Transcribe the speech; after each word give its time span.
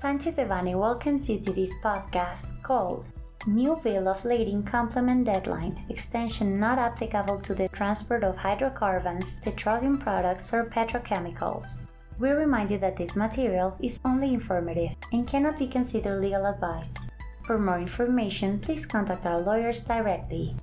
Sanchez 0.00 0.34
Devanny 0.36 0.74
welcomes 0.74 1.28
you 1.28 1.38
to 1.40 1.52
this 1.52 1.72
podcast 1.84 2.46
called 2.62 3.04
New 3.46 3.78
Bill 3.84 4.08
of 4.08 4.24
Lading 4.24 4.62
Complement 4.62 5.26
Deadline 5.26 5.84
Extension 5.90 6.58
Not 6.58 6.78
Applicable 6.78 7.38
to 7.42 7.54
the 7.54 7.68
Transport 7.68 8.24
of 8.24 8.34
Hydrocarbons, 8.34 9.26
Petroleum 9.42 9.98
Products, 9.98 10.54
or 10.54 10.64
Petrochemicals. 10.64 11.66
We 12.18 12.30
remind 12.30 12.70
you 12.70 12.78
that 12.78 12.96
this 12.96 13.14
material 13.14 13.76
is 13.82 14.00
only 14.02 14.32
informative 14.32 14.96
and 15.12 15.28
cannot 15.28 15.58
be 15.58 15.66
considered 15.66 16.22
legal 16.22 16.46
advice. 16.46 16.94
For 17.44 17.58
more 17.58 17.78
information, 17.78 18.58
please 18.58 18.86
contact 18.86 19.26
our 19.26 19.42
lawyers 19.42 19.82
directly. 19.82 20.56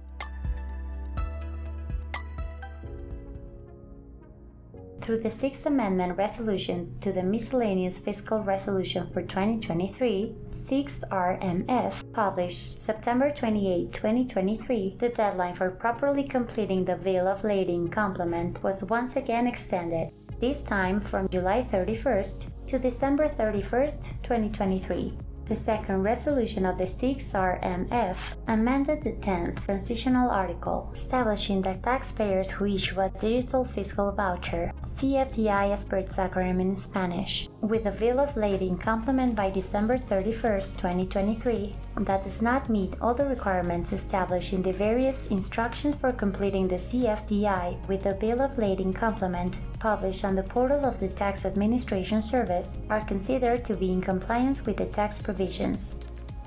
Through 5.08 5.20
the 5.20 5.32
Sixth 5.32 5.66
Amendment 5.66 6.18
resolution 6.18 6.94
to 7.00 7.14
the 7.14 7.24
Miscellaneous 7.24 7.98
Fiscal 7.98 8.44
Resolution 8.44 9.10
for 9.14 9.22
2023, 9.22 10.36
6RMF, 10.52 12.12
published 12.12 12.78
September 12.78 13.32
28, 13.32 13.94
2023, 13.94 14.98
the 15.00 15.08
deadline 15.08 15.56
for 15.56 15.72
properly 15.72 16.24
completing 16.24 16.84
the 16.84 16.98
Bill 16.98 17.26
of 17.26 17.46
Lading 17.46 17.88
complement 17.88 18.62
was 18.62 18.84
once 18.84 19.16
again 19.16 19.48
extended, 19.48 20.12
this 20.42 20.62
time 20.62 21.00
from 21.00 21.30
July 21.30 21.66
31st 21.72 22.68
to 22.68 22.78
December 22.78 23.30
31st, 23.30 24.04
2023. 24.24 25.18
The 25.50 25.56
second 25.56 26.04
resolution 26.04 26.66
of 26.66 26.78
the 26.78 26.84
6RMF 26.84 28.18
amended 28.50 29.02
the 29.02 29.14
10th 29.14 29.64
transitional 29.64 30.30
article, 30.30 30.92
establishing 30.94 31.62
that 31.62 31.84
taxpayers 31.84 32.50
who 32.50 32.66
issue 32.66 33.00
a 33.00 33.10
digital 33.10 33.64
fiscal 33.64 34.12
voucher, 34.12 34.74
CFDI 34.98 35.72
as 35.72 35.86
per 35.86 35.98
its 35.98 36.18
acronym 36.18 36.60
in 36.60 36.76
Spanish, 36.76 37.48
with 37.62 37.86
a 37.86 37.92
bill 37.92 38.20
of 38.20 38.36
lading 38.36 38.78
complement 38.78 39.38
by 39.38 39.50
December 39.50 39.98
31, 39.98 40.62
2023, 40.76 41.74
that 42.02 42.26
does 42.26 42.42
not 42.42 42.70
meet 42.70 42.96
all 43.00 43.14
the 43.14 43.26
requirements 43.26 43.94
established 43.94 44.52
in 44.52 44.62
the 44.62 44.74
various 44.74 45.28
instructions 45.28 45.96
for 45.96 46.12
completing 46.12 46.68
the 46.68 46.76
CFDI 46.76 47.88
with 47.88 48.06
a 48.06 48.16
bill 48.16 48.42
of 48.42 48.58
lading 48.58 48.92
complement 48.92 49.56
published 49.80 50.26
on 50.26 50.36
the 50.36 50.44
portal 50.44 50.86
of 50.86 51.00
the 51.00 51.08
Tax 51.08 51.46
Administration 51.46 52.22
Service 52.22 52.78
are 52.90 53.06
considered 53.06 53.64
to 53.66 53.76
be 53.76 53.92
in 53.92 54.02
compliance 54.02 54.66
with 54.66 54.78
the 54.78 54.86
tax 54.86 55.20
provisions. 55.20 55.96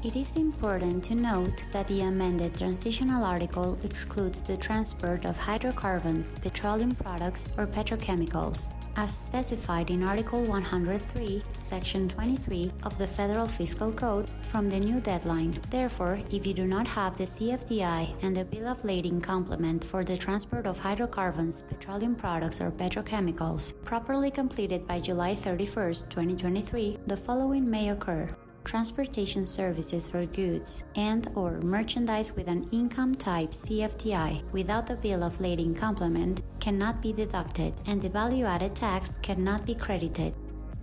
It 0.03 0.17
is 0.17 0.29
important 0.35 1.05
to 1.05 1.15
note 1.15 1.63
that 1.73 1.87
the 1.87 2.01
amended 2.03 2.57
transitional 2.57 3.23
article 3.23 3.79
excludes 3.85 4.43
the 4.43 4.57
transport 4.57 5.27
of 5.27 5.37
hydrocarbons, 5.37 6.35
petroleum 6.41 6.95
products, 6.95 7.53
or 7.59 7.67
petrochemicals, 7.67 8.71
as 8.97 9.17
specified 9.17 9.91
in 9.91 10.03
Article 10.03 10.43
103, 10.45 11.43
Section 11.53 12.09
23 12.09 12.73
of 12.83 12.97
the 12.99 13.07
Federal 13.07 13.47
Fiscal 13.47 13.93
Code 13.93 14.31
from 14.51 14.69
the 14.69 14.79
new 14.81 15.01
deadline. 15.01 15.59
Therefore, 15.71 16.19
if 16.31 16.47
you 16.47 16.55
do 16.55 16.67
not 16.67 16.87
have 16.87 17.17
the 17.17 17.25
CFDI 17.25 18.23
and 18.23 18.37
the 18.37 18.45
Bill 18.45 18.69
of 18.69 18.85
Lading 18.85 19.21
complement 19.21 19.85
for 19.85 20.05
the 20.05 20.17
transport 20.17 20.67
of 20.67 20.79
hydrocarbons, 20.79 21.63
petroleum 21.63 22.15
products, 22.15 22.61
or 22.61 22.71
petrochemicals 22.71 23.75
properly 23.85 24.31
completed 24.31 24.87
by 24.87 24.99
July 24.99 25.35
31, 25.35 25.95
2023, 26.11 26.97
the 27.07 27.17
following 27.17 27.69
may 27.69 27.91
occur 27.91 28.29
transportation 28.65 29.47
services 29.47 30.09
for 30.09 30.27
goods 30.27 30.85
and 30.95 31.31
or 31.35 31.61
merchandise 31.61 32.33
with 32.35 32.49
an 32.49 32.69
income 32.73 33.15
type 33.15 33.51
CFDI 33.51 34.43
without 34.53 34.87
the 34.87 34.97
bill 34.97 35.23
of 35.23 35.41
lading 35.41 35.75
complement 35.75 36.43
cannot 36.61 37.01
be 37.01 37.13
deducted 37.13 37.75
and 37.87 38.01
the 38.01 38.09
value 38.09 38.45
added 38.45 38.75
tax 38.75 39.19
cannot 39.23 39.65
be 39.67 39.75
credited. 39.75 40.35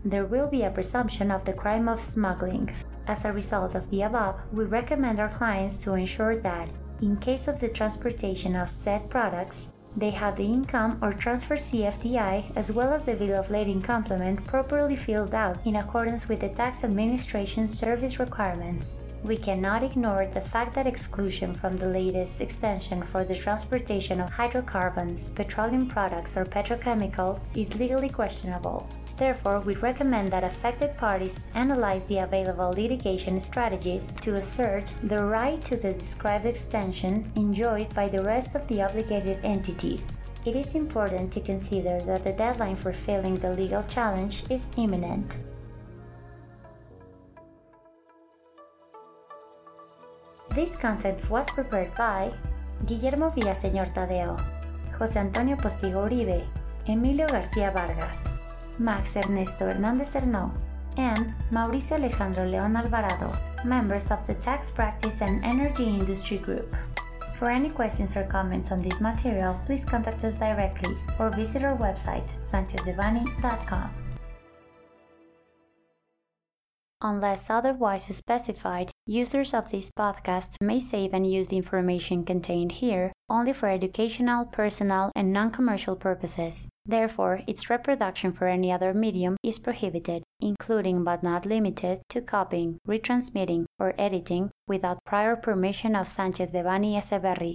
There 0.05 0.25
will 0.25 0.48
be 0.48 0.64
a 0.64 0.70
presumption 0.70 1.31
of 1.31 1.45
the 1.45 1.53
crime 1.53 1.88
of 1.88 2.03
smuggling. 2.03 2.73
As 3.08 3.25
a 3.25 3.31
result 3.31 3.75
of 3.75 3.89
the 3.89 4.03
above, 4.03 4.36
we 4.52 4.66
recommend 4.66 5.20
our 5.20 5.30
clients 5.30 5.77
to 5.80 5.94
ensure 5.94 6.38
that, 6.38 6.70
in 7.02 7.17
case 7.17 7.48
of 7.48 7.59
the 7.59 7.70
transportation 7.70 8.55
of 8.55 8.70
said 8.70 9.09
products, 9.09 9.67
they 9.97 10.11
have 10.11 10.35
the 10.35 10.45
income 10.45 10.99
or 11.02 11.11
transfer 11.11 11.55
CFDI 11.55 12.55
as 12.55 12.71
well 12.71 12.93
as 12.93 13.03
the 13.03 13.15
bill 13.15 13.35
of 13.35 13.49
lading 13.49 13.81
complement 13.81 14.45
properly 14.45 14.95
filled 14.95 15.33
out 15.33 15.58
in 15.65 15.77
accordance 15.77 16.30
with 16.30 16.41
the 16.41 16.49
tax 16.49 16.83
administration 16.83 17.67
service 17.67 18.19
requirements. 18.19 18.93
We 19.23 19.37
cannot 19.37 19.81
ignore 19.81 20.30
the 20.31 20.41
fact 20.41 20.75
that 20.75 20.85
exclusion 20.85 21.55
from 21.55 21.77
the 21.77 21.87
latest 21.87 22.39
extension 22.39 23.02
for 23.02 23.23
the 23.23 23.35
transportation 23.35 24.21
of 24.21 24.30
hydrocarbons, 24.30 25.31
petroleum 25.31 25.87
products, 25.87 26.37
or 26.37 26.45
petrochemicals 26.45 27.45
is 27.58 27.73
legally 27.73 28.09
questionable. 28.09 28.87
Therefore, 29.17 29.60
we 29.61 29.76
recommend 29.76 30.32
that 30.32 30.44
affected 30.44 30.95
parties 30.95 31.39
analyze 31.55 32.05
the 32.05 32.20
available 32.20 32.70
litigation 32.70 33.39
strategies 33.39 34.14
to 34.22 34.36
assert 34.36 34.83
the 35.02 35.23
right 35.23 35.64
to 35.66 35.76
the 35.76 35.94
described 35.94 36.45
extension 36.45 37.32
enjoyed 37.36 37.94
by 37.95 38.08
the 38.08 38.23
rest 38.23 38.54
of 38.54 38.67
the 38.67 38.83
obligated 38.83 39.44
entities. 39.44 40.14
It 40.45 40.56
is 40.56 40.76
important 40.76 41.33
to 41.33 41.42
consider 41.42 42.00
that 42.02 42.23
the 42.23 42.32
deadline 42.32 42.76
for 42.76 42.94
filing 42.94 43.36
the 43.36 43.54
legal 43.54 43.83
challenge 43.89 44.44
is 44.52 44.70
imminent. 44.77 45.36
This 50.54 50.76
content 50.77 51.27
was 51.30 51.50
prepared 51.50 51.94
by 51.95 52.32
Guillermo 52.86 53.32
Villaseñor 53.32 53.94
Tadeo, 53.94 54.38
José 54.98 55.17
Antonio 55.17 55.58
Postigo 55.58 56.06
Uribe, 56.06 56.45
Emilio 56.86 57.27
García 57.27 57.73
Vargas. 57.73 58.36
Max 58.80 59.15
Ernesto 59.15 59.65
Hernández 59.65 60.11
Hernó, 60.14 60.52
and 60.98 61.33
Mauricio 61.52 61.98
Alejandro 61.98 62.45
León 62.45 62.76
Alvarado, 62.77 63.32
members 63.64 64.10
of 64.11 64.26
the 64.27 64.33
Tax 64.36 64.71
Practice 64.71 65.21
and 65.21 65.43
Energy 65.43 65.86
Industry 65.86 66.38
Group. 66.38 66.76
For 67.36 67.52
any 67.52 67.70
questions 67.70 68.17
or 68.17 68.23
comments 68.23 68.71
on 68.71 68.82
this 68.82 68.99
material, 68.99 69.60
please 69.65 69.86
contact 69.86 70.23
us 70.23 70.39
directly 70.39 70.98
or 71.20 71.30
visit 71.30 71.64
our 71.64 71.77
website, 71.77 72.27
sanchezdevanny.com. 72.42 73.92
Unless 76.99 77.52
otherwise 77.52 78.05
specified, 78.05 78.89
users 79.05 79.54
of 79.54 79.70
this 79.70 79.92
podcast 79.92 80.55
may 80.61 80.80
save 80.80 81.14
and 81.14 81.32
use 81.32 81.49
the 81.49 81.58
information 81.58 82.26
contained 82.26 82.71
here 82.71 83.11
only 83.30 83.54
for 83.54 83.70
educational, 83.70 84.45
personal, 84.45 85.11
and 85.15 85.33
non 85.33 85.52
commercial 85.52 85.95
purposes. 85.95 86.70
Therefore, 86.86 87.42
its 87.48 87.70
reproduction 87.70 88.32
for 88.32 88.48
any 88.48 88.71
other 88.71 88.93
medium 88.93 89.36
is 89.43 89.60
prohibited, 89.60 90.23
including 90.39 91.04
but 91.04 91.23
not 91.23 91.45
limited 91.45 92.02
to 92.10 92.21
copying, 92.21 92.80
retransmitting, 92.88 93.65
or 93.77 93.93
editing 93.98 94.52
without 94.67 95.04
prior 95.05 95.36
permission 95.36 95.95
of 95.95 96.08
Sanchez 96.08 96.52
Devanny 96.52 96.95
Echeverri, 96.95 97.45